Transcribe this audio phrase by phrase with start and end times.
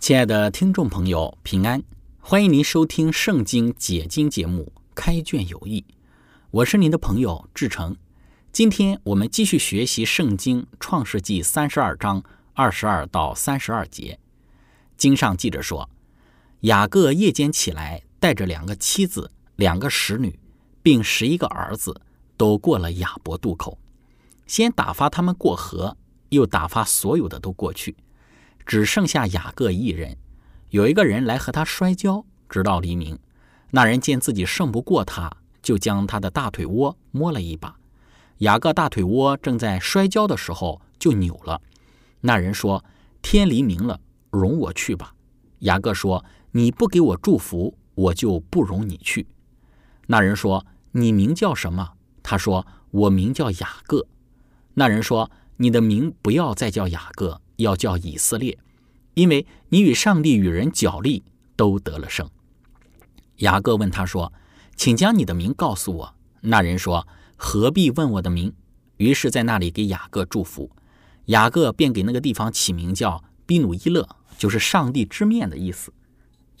[0.00, 1.82] 亲爱的听众朋友，平安！
[2.20, 5.84] 欢迎您收听《圣经解经》节目《开卷有益》，
[6.50, 7.94] 我是您的朋友志成。
[8.50, 14.18] 今天我们继续学习《圣经·创世纪》三十二章二十二到三十二节。
[14.96, 15.86] 经上记着说，
[16.60, 20.40] 雅各夜间起来，带着两个妻子、两个使女，
[20.82, 21.94] 并十一个儿子，
[22.38, 23.78] 都过了雅伯渡口，
[24.46, 25.94] 先打发他们过河，
[26.30, 27.94] 又打发所有的都过去。
[28.70, 30.16] 只剩下雅各一人，
[30.68, 33.18] 有一个人来和他摔跤，直到黎明。
[33.72, 35.28] 那人见自己胜不过他，
[35.60, 37.74] 就将他的大腿窝摸了一把。
[38.38, 41.60] 雅各大腿窝正在摔跤的时候就扭了。
[42.20, 42.84] 那人说
[43.20, 43.98] ：“天黎明了，
[44.30, 45.14] 容我去吧。”
[45.66, 49.26] 雅各说：“你不给我祝福，我就不容你去。”
[50.06, 54.06] 那人说：“你名叫什么？”他说：“我名叫雅各。”
[54.74, 58.58] 那人说：“你的名不要再叫雅各。”要叫以色列，
[59.14, 61.22] 因为你与上帝与人角力
[61.56, 62.28] 都得了胜。
[63.36, 64.32] 雅各问他说
[64.76, 67.06] ：“请将你的名告诉我。”那人说
[67.36, 68.52] ：“何必问我的名？”
[68.98, 70.70] 于是，在那里给雅各祝福。
[71.26, 74.06] 雅各便给那个地方起名叫比努伊勒，
[74.36, 75.92] 就是上帝之面的意思。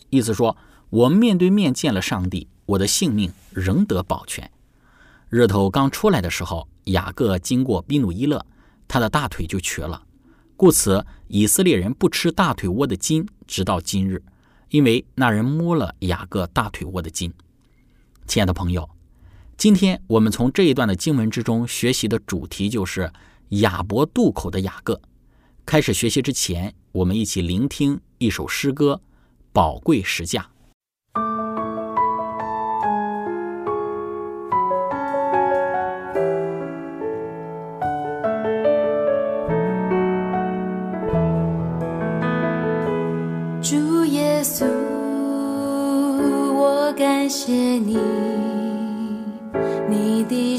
[0.08, 0.56] 意思说，
[0.88, 4.50] 我面对面见了上帝，我的性命仍得保全。
[5.28, 8.44] 日头刚出来的时候，雅各经过比努伊勒，
[8.88, 10.02] 他的大腿就瘸了。
[10.60, 14.22] 故此，以色列人不吃大腿窝的筋，直到今日，
[14.68, 17.32] 因为那人摸了雅各大腿窝的筋。
[18.26, 18.86] 亲爱的朋友，
[19.56, 23.10] 今天我们从这一段的经文之中学习的主题就是
[23.48, 25.00] 亚伯渡口的雅各。
[25.64, 29.00] 开始学习之前，我们一起聆听一首诗歌
[29.54, 30.42] 《宝贵石价》。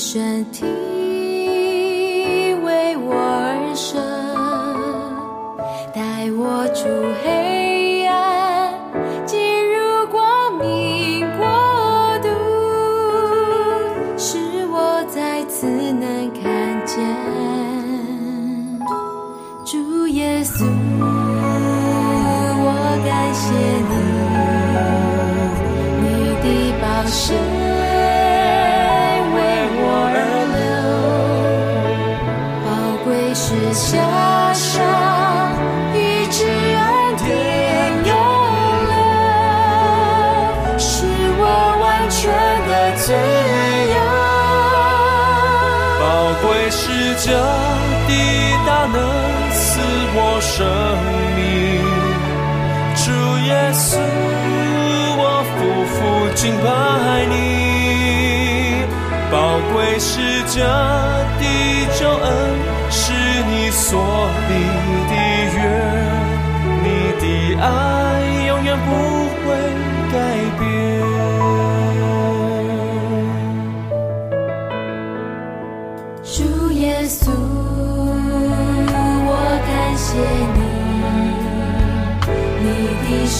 [0.04, 0.66] 身体
[2.64, 4.02] 为我而生，
[5.94, 6.90] 带我出
[7.24, 8.74] 黑暗，
[9.28, 9.38] 进
[9.72, 11.46] 入光明国
[12.20, 12.28] 度，
[14.18, 16.98] 使我再次能看见
[19.64, 20.66] 主耶稣。
[22.64, 22.66] 我
[23.06, 24.02] 感谢你。
[27.14, 27.51] 谁为我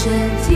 [0.04, 0.12] 身
[0.42, 0.51] 体。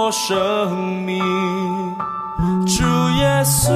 [0.00, 0.38] 我生
[1.04, 1.18] 命，
[2.64, 2.84] 主
[3.18, 3.72] 耶稣，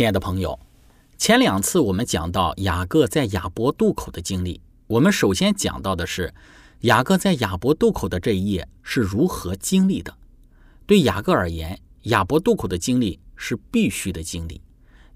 [0.00, 0.58] 亲爱的朋友，
[1.18, 6.32] 前两次我们讲到雅各在雅伯渡口的经历，我们首先讲到的是
[6.80, 10.16] 雅各在雅伯渡口的这一夜是如何经历的。
[10.86, 14.62] 对雅各而言，雅伯渡口的经历是必须的经历，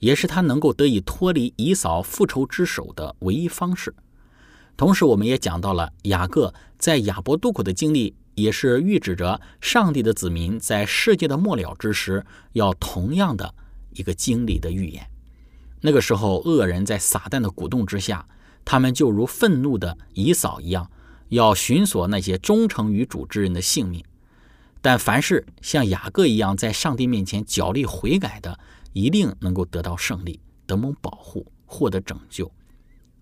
[0.00, 3.94] 也是他能够得以脱离以扫复仇之手的唯一方式。
[4.76, 13.54] 同时，我们也讲到了雅各在雅伯渡口的经历，也是预指着上帝的子民在世界的末了之时要同样的
[13.94, 15.05] 一个经历的预言。
[15.81, 18.26] 那个时候，恶人在撒旦的鼓动之下，
[18.64, 20.91] 他们就如愤怒的以扫一样，
[21.29, 24.05] 要寻索那些忠诚于主之人的性命。
[24.81, 28.58] 但凡是像雅各一样在上帝面前脚力悔改的，
[28.93, 32.50] 一定能够得到胜利，得蒙保护，获得拯救。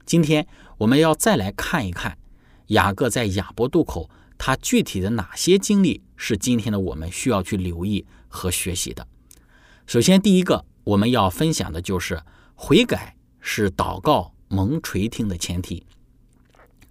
[0.04, 0.46] 今天
[0.78, 2.18] 我们要再来看一看
[2.68, 9.06] 雅各在雅博渡口，他具体的哪些经历是今天的我们需要去留意和学习的。
[9.86, 12.22] 首先，第一个我们要分享的就是
[12.54, 15.84] 悔改是祷告蒙垂听的前提。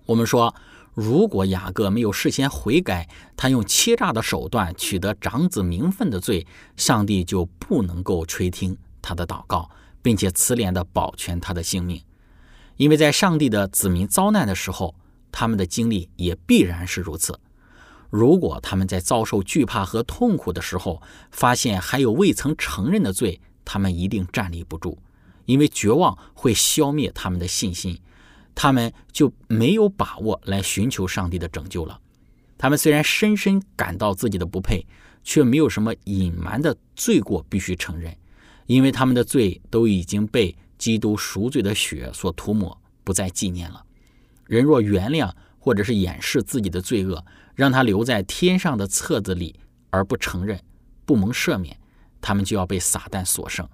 [0.05, 0.53] 我们说，
[0.93, 6.45] 如果雅各没有事先悔改，他用欺诈的手段取得长子名分的罪，
[6.75, 9.69] 上帝就不能够垂听他的祷告，
[10.01, 12.03] 并且慈怜的保全他的性命。
[12.75, 14.93] 因为在上帝的子民遭难的时候，
[15.31, 17.39] 他们的经历也必然是如此。
[18.11, 24.97] 如果他们在遭受惧怕和痛苦的时候，发现还有未曾承认的罪，他们一定站立不住，
[25.45, 27.97] 因为绝望会消灭他们的信心，
[28.53, 31.99] 他们就没有把握来寻求上帝的拯救了。
[32.57, 34.85] 他们虽然深深感到自己的不配，
[35.23, 38.13] 却没有什么隐瞒的罪过必须承认，
[38.65, 43.85] 因为他们的罪都已经被基督赎罪的血所涂抹，不再纪念了。
[44.45, 47.23] 人若原谅或者是掩饰自己的罪恶，
[47.55, 50.59] 让他留在天上的册子里，而不承认、
[51.05, 51.77] 不蒙赦免，
[52.21, 53.67] 他们就要被撒旦所胜。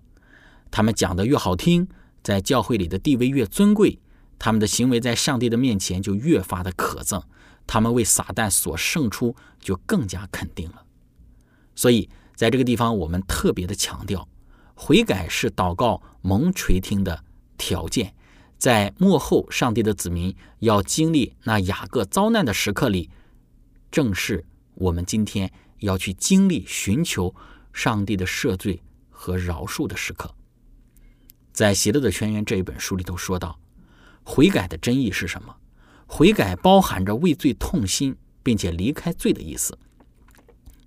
[0.70, 1.88] 他们讲的越好听，
[2.24, 4.00] 在教会里的地位越尊贵，
[4.38, 7.24] 他们的行为在上帝的面前就越发的可憎，
[7.66, 10.84] 他们为撒旦所胜出就更加肯定了。
[11.76, 14.28] 所以，在这个地方，我们特别的强调，
[14.76, 17.24] 悔改是祷告蒙垂听的
[17.58, 18.14] 条件。
[18.58, 23.10] 在幕后，上帝的子民要经历那雅各遭难的时刻里，
[23.92, 24.44] 正是
[24.76, 27.34] 我们今天要去经历、寻求
[27.74, 30.34] 上帝的赦罪和饶恕的时刻。
[31.52, 33.60] 在《喜乐的泉源》这一本书里头说到，
[34.24, 35.56] 悔改的真意是什么？
[36.06, 39.78] 悔改包含着为罪痛心，并且离开罪的意思。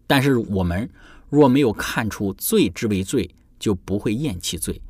[0.06, 0.88] 但是我们
[1.28, 3.28] 若没有看出罪之为罪，
[3.58, 4.80] 就不会厌弃罪。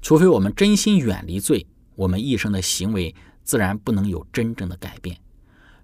[0.00, 5.16] 除非我们真心远离罪，我们一生的行为自然不能有真正的改变。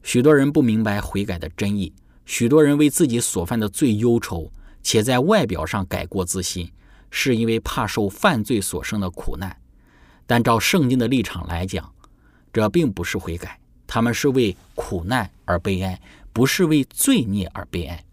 [0.05, 1.91] 许多人不明白悔改的真意，
[2.27, 6.71] 许多人为自己所犯的罪忧愁，且在外表上改过自新，
[7.11, 9.57] 是因为怕受犯罪所生的苦难。
[10.27, 11.91] 但照圣经的立场来讲，
[12.53, 15.99] 这并不是悔改，他们是为苦难而悲哀，
[16.35, 18.05] 不是为罪孽而悲哀。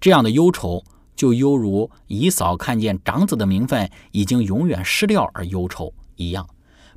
[0.00, 6.48] 这样的忧愁，就犹如以扫看见长子的名分已经永远失掉而忧愁一样。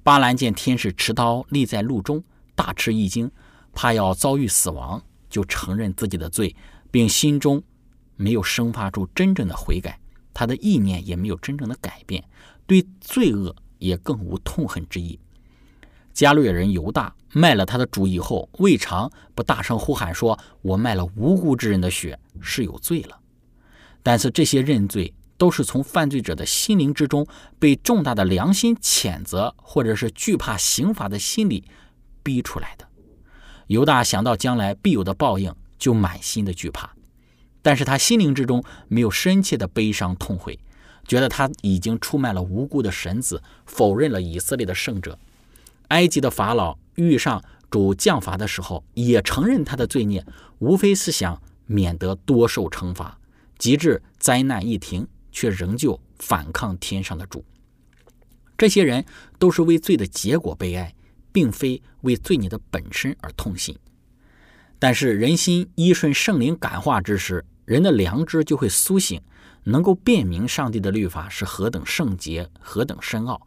[0.01, 2.23] 巴兰见天使持刀立在路中，
[2.55, 3.29] 大吃一惊，
[3.73, 6.55] 怕要遭遇死亡，就承认自己的罪，
[6.89, 7.61] 并心中
[8.15, 9.99] 没有生发出真正的悔改，
[10.33, 12.23] 他的意念也没有真正的改变，
[12.65, 15.19] 对罪恶也更无痛恨之意。
[16.13, 23.17] 加略人犹大卖了他的主以后，未尝不大声呼喊说：“我卖了无辜之人的血，是有罪了。”
[24.03, 27.25] 但是这些认罪都是从犯罪者的心灵之中
[27.57, 31.63] 被重大的良心谴责，或者是惧怕刑罚的心理
[32.21, 32.85] 逼出来的。
[33.71, 36.93] 犹大想到将来必有的报应，就满心的惧怕，
[37.61, 40.59] 但是他心灵之中没有深切的悲伤痛悔，
[41.07, 45.17] 觉得他已经出卖了无辜的神子，否认了以色列的圣者。
[45.87, 50.25] 埃及的法老遇上主降罚的时候，也承认他的罪孽，
[50.59, 53.17] 无非是想免得多受惩罚，
[53.57, 57.45] 及至灾难一停，却仍旧反抗天上的主。
[58.57, 59.05] 这些人
[59.39, 60.93] 都是为罪的结果悲哀，
[61.31, 63.77] 并非为罪孽的本身而痛心。
[64.79, 69.21] 但是人心依顺圣灵感化之时，人的良知就会苏醒，
[69.65, 73.39] 能够辨明上帝的律法是何等圣洁、何等深奥，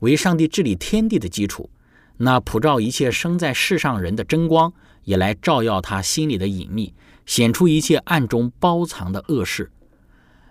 [0.00, 1.70] 为上帝治理天地的基础。
[2.16, 4.72] 那普照一切生在世上人的真光，
[5.04, 6.92] 也来照耀他心里的隐秘，
[7.24, 9.70] 显出一切暗中包藏的恶事。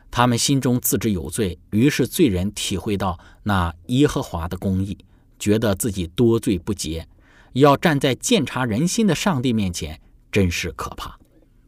[0.09, 4.97] 他们心中自知有罪，于是罪人体会到那耶和华的公义，
[5.39, 7.07] 觉得自己多罪不洁，
[7.53, 9.99] 要站在鉴察人心的上帝面前，
[10.31, 11.17] 真是可怕。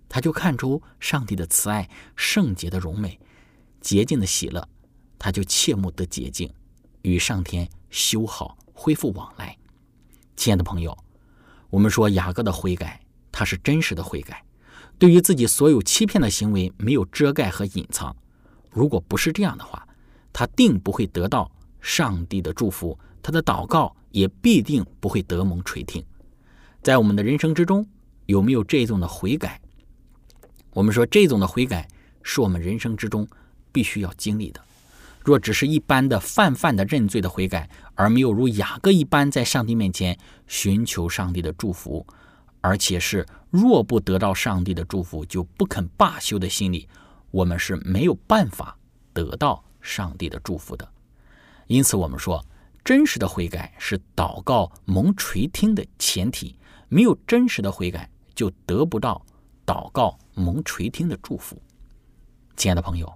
[0.07, 3.19] 他就看出上帝的慈爱、圣洁的荣美、
[3.79, 4.67] 洁净的喜乐，
[5.19, 6.51] 他就切慕得洁净，
[7.03, 9.55] 与上天修好，恢复往来。
[10.35, 10.97] 亲爱的朋友，
[11.69, 12.99] 我们说雅各的悔改，
[13.31, 14.43] 他是真实的悔改，
[14.97, 18.15] 对于自己所有欺骗的行为没有遮盖和隐藏。
[18.71, 19.87] 如果不是这样的话，
[20.33, 26.03] 他定不会得到上帝的祝福，他的祷告也必定不会得蒙垂听。
[26.81, 27.85] 在我们的人生之中，
[28.25, 29.59] 有没有这种的悔改？
[30.71, 31.87] 我们说这种的悔改
[32.23, 33.27] 是我们人生之中
[33.71, 34.61] 必须要经历的。
[35.23, 42.05] 若只是一般的泛泛的认罪的悔改，而没有如雅各一般在上帝面前寻求上帝的祝福，
[42.61, 46.87] 而且是若不得到上帝的祝福就不肯罢休的心理。
[47.31, 48.75] 我们是没有办法
[49.13, 50.87] 得到上帝的祝福的，
[51.67, 52.43] 因此我们说，
[52.83, 56.55] 真实的悔改是祷告蒙垂听的前提。
[56.87, 59.23] 没有真实的悔改，就得不到
[59.65, 61.61] 祷告蒙垂听的祝福。
[62.55, 63.13] 亲爱的朋友，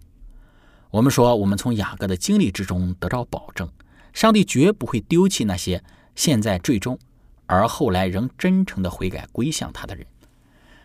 [0.91, 3.67] 我们说，我们从雅各的经历之中得到保证，
[4.13, 5.84] 上帝绝不会丢弃那些
[6.15, 6.98] 现在最终
[7.46, 10.05] 而后来仍真诚的悔改归向他的人。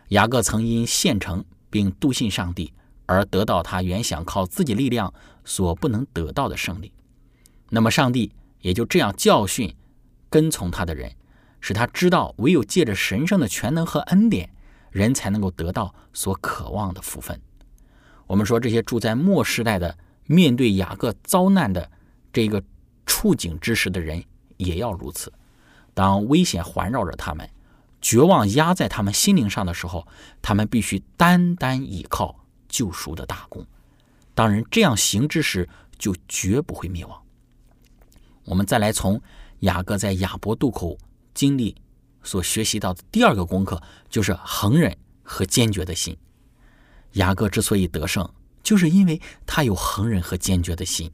[0.08, 2.72] 雅各曾因献诚并笃信上帝。
[3.10, 5.10] 而得到他原想靠自己力量
[5.42, 6.92] 所不能得到的胜利，
[7.70, 9.74] 那么上帝也就这样教训
[10.28, 11.12] 跟从他的人，
[11.60, 14.50] 使他知道唯有借着神圣的全能和恩典，
[14.90, 17.40] 人才能够得到所渴望的福分。
[18.26, 19.96] 我们说这些住在末时代的，
[20.26, 21.90] 面对雅各遭难的
[22.32, 22.62] 这个
[23.06, 24.22] 处境之时的人，
[24.56, 25.32] 也要如此。
[25.94, 27.48] 当危险环绕着他们，
[28.00, 30.06] 绝望压在他们心灵上的时候，
[30.42, 32.36] 他们必须单单依靠。
[32.70, 33.66] 救赎的大功，
[34.34, 37.18] 当人这样行之时，就绝不会灭亡。
[38.48, 39.20] 我们再来从
[39.60, 40.96] 雅各在亚伯渡口
[41.34, 41.76] 经历
[42.22, 46.16] 所学习到的第二个功课，就是恒忍和坚决的心。
[47.12, 48.26] 雅各之所以得胜，
[48.62, 51.12] 就是因为他有恒忍和坚决的心。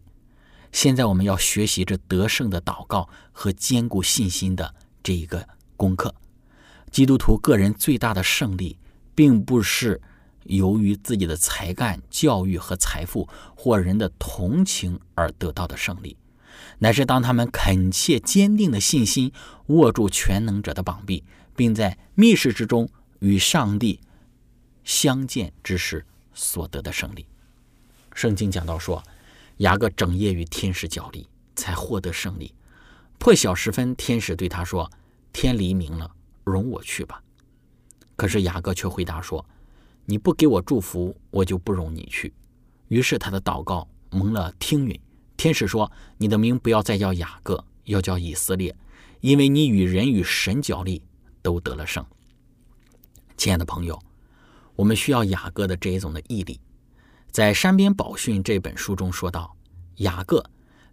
[0.70, 4.72] 现在我们要学习这得胜的祷告和坚固信心的
[5.02, 6.14] 这一个功课。
[6.92, 8.78] 基督徒个人最大的胜利，
[9.14, 10.00] 并不是。
[10.44, 13.26] 由于自己的才干、教育和财富
[13.56, 16.14] 或人的同情而得到的胜利，
[16.78, 19.32] 乃是当他们恳切、坚定的信心
[19.66, 22.88] 握住全能者的膀臂，并在密室之中
[23.20, 24.00] 与上帝
[24.84, 27.26] 相见之时所得的胜利。
[28.14, 29.02] 圣经讲到说，
[29.58, 32.54] 雅各整夜与天使角力，才获得胜利。
[33.18, 34.90] 破晓时分，天使对他说
[35.32, 36.10] ：“天黎明了，
[36.44, 37.22] 容我去吧。”
[38.16, 39.44] 可是雅各却回答说。
[40.06, 42.30] 你不给我祝福，我就不容你去。
[42.88, 45.00] 于是他的祷告蒙了听允。
[45.36, 48.74] 天使说：“你的名不要再叫雅各，要叫以色列，
[49.20, 51.02] 因为你与人与神角力
[51.42, 52.04] 都得了胜。”
[53.36, 54.00] 亲爱的朋友，
[54.76, 56.60] 我们需要雅各的这一种的毅力。
[57.30, 59.56] 在《山边宝训》这本书中说道，
[59.96, 60.44] 雅各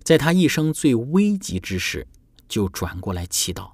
[0.03, 2.07] 在他一生最危急之时，
[2.48, 3.71] 就转过来祈祷，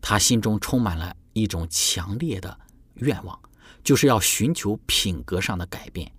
[0.00, 2.58] 他心中充满了一种强烈的
[2.94, 3.38] 愿望。
[3.82, 6.12] 就是要寻求品格上的改变，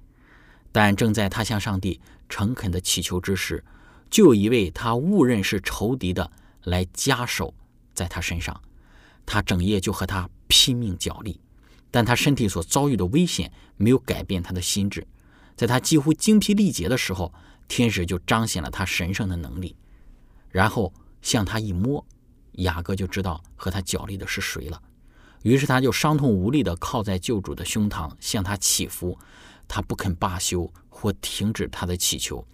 [0.72, 3.62] 但正在他向上帝诚恳的祈求之时，
[4.10, 6.32] 就有一位他误认是仇敌的
[6.64, 7.54] 来加手
[7.94, 8.60] 在他身上。
[9.26, 11.42] 他整夜就和他拼命角力，
[11.92, 15.06] 但他身体所遭遇的危险没有改变他的心智。
[15.58, 17.34] 在他几乎精疲力竭的时候，
[17.68, 19.76] 天使就彰显了他神圣的能力，
[20.50, 22.04] 然后向他一摸，
[22.54, 24.82] 雅各就知道和他角力的是谁了。
[25.44, 29.20] 于是他就伤痛无力地靠在救主的胸膛，向他祈福。
[29.74, 32.46] 他不肯罢休或停止他的祈求。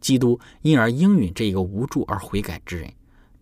[0.00, 2.92] 基督因而应允这一个无助而悔改之人，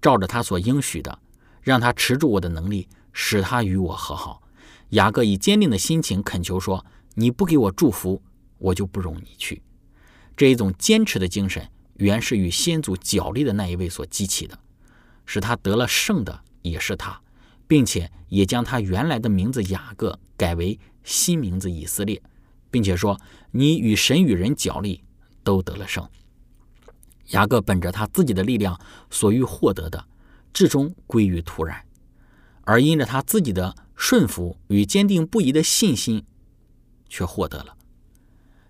[0.02, 1.18] 照着他所应许的，
[1.62, 4.42] 让他持住我的能力，使他与我和好。
[4.90, 6.84] 雅各以坚定的心情恳求说
[7.16, 8.20] ：“你不给我祝福，
[8.58, 9.62] 我就不容你去。”
[10.36, 14.58] 这一种坚持的精神，原是与先祖角力的那一位所激起的，
[15.24, 17.22] 使他得了胜的也是他。
[17.68, 22.22] 并且也将他原来的名字雅各改为新名字以色列，
[22.76, 23.18] 并且说
[23.52, 25.02] ：“你与神与人角力，
[25.42, 26.06] 都得了胜。”
[27.32, 28.78] 雅各本着他自己的力量
[29.08, 30.04] 所欲获得的，
[30.52, 31.74] 至终归于突然；
[32.64, 36.22] 而因着他自己的顺服与坚定不移的信心，
[37.08, 37.74] 却获得了。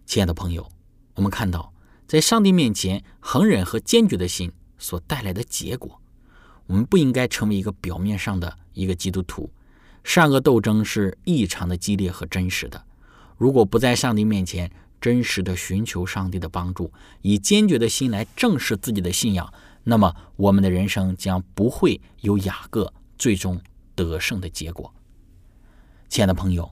[0.06, 0.70] 亲爱的朋友，
[1.16, 1.72] 我们看到，
[2.06, 6.00] 在上帝面前恒忍和坚决的心所带来的结果，
[6.68, 9.50] 我们不应该成为一个表面上的一个基督徒。
[10.04, 12.85] 善恶斗争是异常的激烈和真实的。
[13.36, 19.52] 如果不在上帝面前真实的寻求上帝的帮助，以坚决的心来正视自己的信仰，
[19.84, 23.60] 那么我们的人生将不会有雅各最终
[23.94, 24.92] 得胜的结果。
[26.08, 26.70] 亲爱的朋友，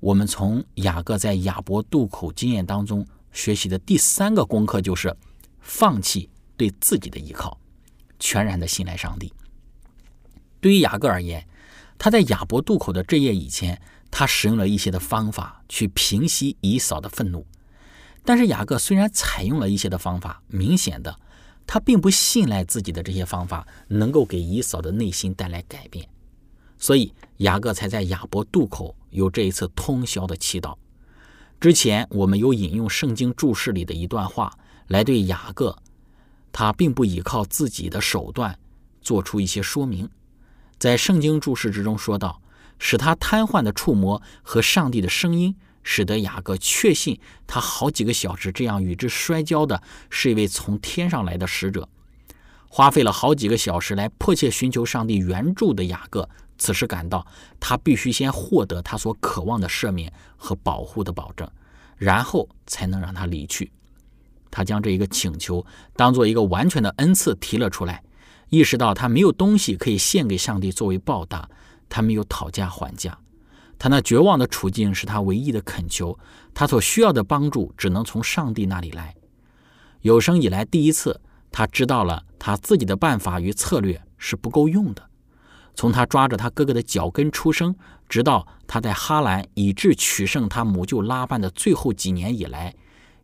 [0.00, 5.14] 我们从雅各在亚伯渡口经验当中学习的第三个功课就是
[5.60, 7.58] 放弃对自己的依靠，
[8.18, 9.32] 全然的信赖上帝。
[10.60, 11.46] 对于雅各而言，
[12.02, 13.78] 他在亚伯渡口的这夜以前，
[14.10, 17.46] 他使用了一些的方法去平息以扫的愤怒。
[18.24, 21.14] 但是雅各虽然采用了一些的方法，明显的
[21.66, 26.08] 他并不信赖自己的这些方法能够给以扫的内心带来改变，
[26.78, 30.74] 所以雅各才在亚伯渡口有这一次通宵的祈祷。
[31.60, 35.76] 之前我们有引用圣经注释里的一段话来对雅各，
[36.50, 38.58] 他并不依靠自己的手段
[39.02, 40.08] 做出一些说明。
[40.80, 42.40] 在圣经注释之中说道
[42.80, 51.86] ：“使他瘫痪的触摸和上帝的声音，使得雅各确信他好几个小时这样与之摔跤的是一位从天上来的使者。
[52.66, 57.26] 花费了好几个小时来迫切寻求上帝援助的雅各，此时感到
[57.60, 61.46] 他必须先获得他所渴望的赦免和保护的保证，
[61.98, 63.70] 然后才能让他离去。
[64.50, 68.02] 他将这一个请求当做一个完全的恩赐提了出来。”
[68.50, 71.48] 意识到他没有东西可以献给上帝作为报答，
[71.88, 73.18] 他没有讨价还价，
[73.78, 76.18] 他那绝望的处境是他唯一的恳求，
[76.52, 79.14] 他所需要的帮助只能从上帝那里来。
[80.02, 81.20] 有生以来第一次，
[81.52, 85.08] 他知道了他自己的办法与策略是不够用的。
[85.74, 87.74] 从他抓着他哥哥的脚跟出生，
[88.08, 92.74] 直到他在哈兰以致取胜他母舅拉班的最后几年以来。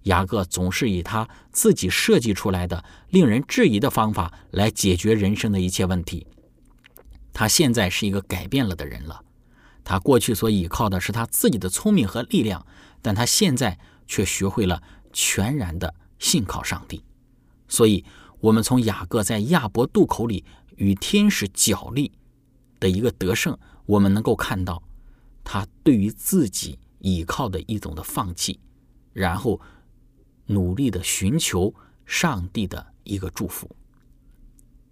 [0.07, 6.27] 雅各总是以他自己设计出来的令人质疑的方法来解决人生的一切问题。
[7.33, 9.21] 他现在是一个改变了的人了。
[9.83, 12.65] 他过去所依靠的是他自己的聪明和力量，
[13.03, 14.81] 但他现在却学会了
[15.13, 17.03] 全然的信靠上帝。
[17.67, 18.05] 所以，
[18.39, 20.45] 我们从雅各在亚伯渡口里
[20.77, 22.13] 与天使角力
[22.79, 24.81] 的一个得胜，我们能够看到
[25.43, 28.61] 他对于自己依靠的一种的放弃，
[29.13, 29.61] 然后。
[30.47, 33.69] 努力的寻求上帝的一个祝福，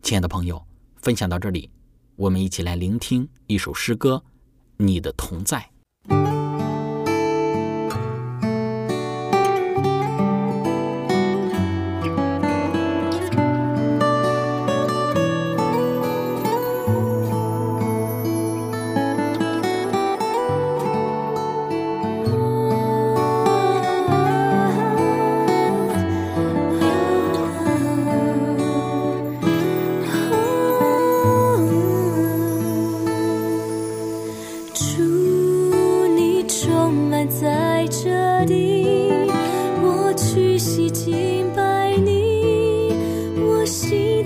[0.02, 0.64] 亲爱的朋友，
[0.96, 1.70] 分享到这里，
[2.16, 4.22] 我们一起来聆听一首诗歌，
[4.76, 5.58] 《你的同在》。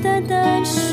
[0.02, 0.87] 淡淡说。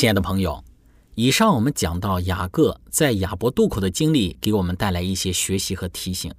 [0.00, 0.64] 亲爱的朋友，
[1.14, 6.32] 以上我们讲到雅各在雅博渡口的经历，给我们带来一些学习和提醒。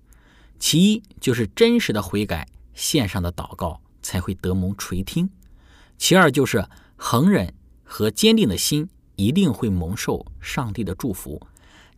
[0.57, 5.27] 其一就是真实的悔改，线上的祷告才会得蒙垂听；
[5.99, 11.39] 其二就是恒忍和坚定的心一定会蒙受上帝的祝福；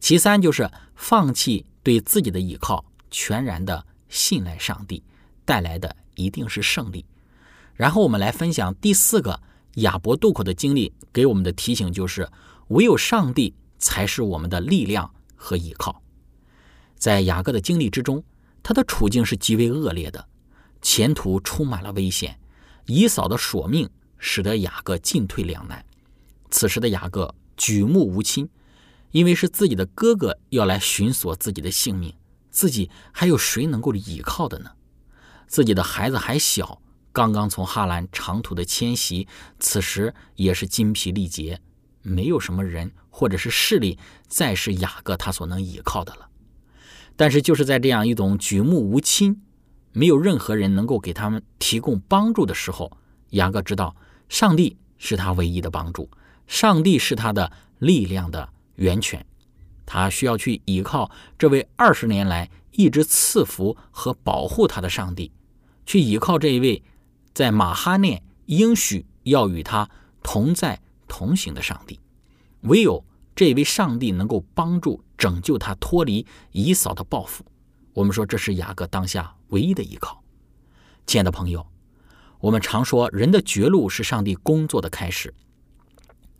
[0.02, 5.02] 其三就是放弃对自己的依靠，全然的信赖上帝，
[5.45, 7.06] 带来的一定是胜利。
[7.73, 9.39] 然后我们来分享第四个
[9.75, 12.29] 亚伯渡口的经历，给我们的提醒就是：
[12.67, 16.01] 唯有上帝才是我们的力量和依靠。
[16.95, 18.23] 在雅各的经历之中，
[18.62, 20.27] 他的处境是极为恶劣的，
[20.81, 22.39] 前途充满了危险。
[22.86, 25.83] 以扫的索命使得雅各进退两难。
[26.51, 28.47] 此时的雅各举目无亲，
[29.12, 32.13] 因为是自己的哥哥要来寻索自己的性命，
[32.51, 34.71] 自己还有谁能够依靠的呢？
[35.47, 36.81] 自己的孩子还小。
[37.13, 39.28] 刚刚从哈兰长途的迁徙，
[39.60, 41.62] 此时也是筋疲力竭，
[42.02, 46.28] 没有什么人或者是势力再是雅各他所能依靠的了。
[47.15, 49.43] 但是就是在这样一种举目无亲，
[49.91, 52.91] 没有任何人能够给他们提供帮助的时候，
[53.30, 53.95] 雅各知道
[54.28, 56.10] 上帝是他唯一的帮助，
[56.47, 59.23] 上帝是他的力量的源泉，
[59.86, 65.32] 他需要去依靠这位二十年来一直赐福和保护他的上帝，
[65.86, 66.84] 去依靠这一位。
[67.34, 69.89] 在马哈念应许要与他
[70.22, 72.00] 同在同行的上帝，
[72.62, 73.04] 唯有
[73.36, 77.43] 这位上帝能够帮助拯救他脱离以扫的报复。
[77.93, 80.24] 我们说这是雅各当下唯一的依靠。
[81.06, 81.65] 亲爱的朋友，
[82.39, 85.34] 我们常说人的绝路是上帝工作的开始。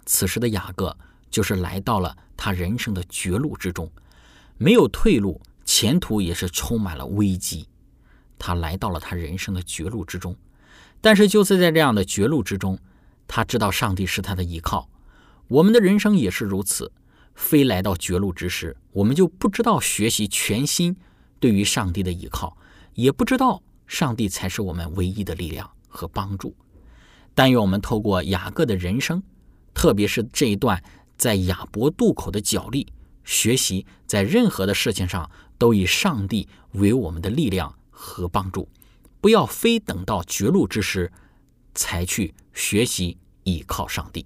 [0.06, 0.96] 此时的雅各
[1.32, 3.92] 就是来到了他人生的绝路之中，
[4.58, 7.68] 没有退路，前途也是充满了危机。
[8.38, 10.36] 他来到了他人生的绝路之中。
[11.04, 12.80] 但是，就是在这样的绝路之中，
[13.28, 14.88] 他知道上帝是他的依靠。
[15.50, 16.94] 我们的人生也是如此，
[17.36, 20.96] 非来到绝路之时，我们就不知道学习全心
[21.42, 22.56] 对于上帝的依靠，
[22.94, 26.56] 也不知道上帝才是我们唯一的力量和帮助。
[27.36, 29.22] 但愿我们透过雅各的人生，
[29.74, 30.82] 特别是这一段
[31.18, 32.88] 在雅博渡口的角力，
[33.26, 38.70] 学习在任何的事情上都以上帝为我们的力量和帮助。
[39.24, 41.10] 不要非等到绝路之时，
[41.74, 44.26] 才去学习依靠上帝。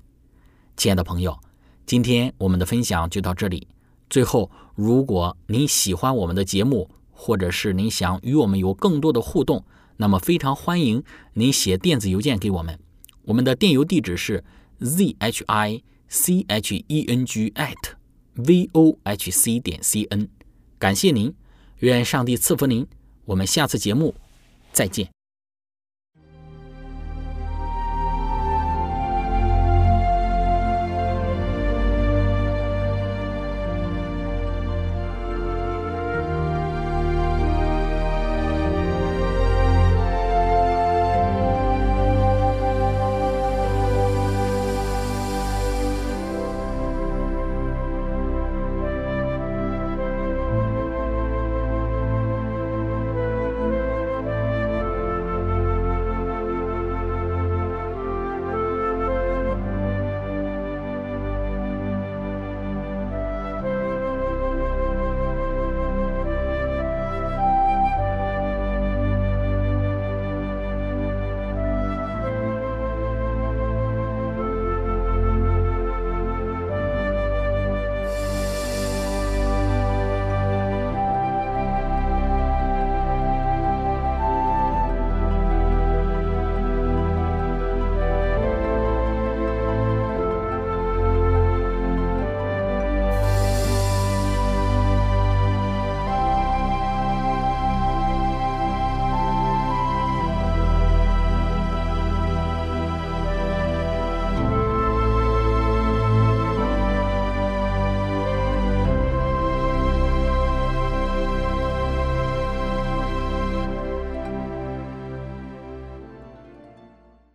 [0.75, 1.39] 亲爱的朋友，
[1.85, 3.67] 今天我们的分享就到这里。
[4.09, 9.63] 最后，如果您喜欢我们的节目，或者是您想与我们有更多的互动，
[9.97, 12.79] 那么非常欢迎您写电子邮件给我们。
[13.25, 14.43] 我们的电邮地址是
[14.79, 17.75] z h i c h e n g at
[18.33, 20.27] v o h c 点 c n。
[20.79, 21.31] 感谢您，
[21.81, 22.87] 愿上帝赐福您。
[23.25, 24.15] 我们下次节目。
[24.77, 25.16] 再见。